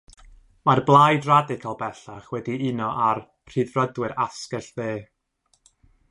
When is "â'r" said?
3.09-3.21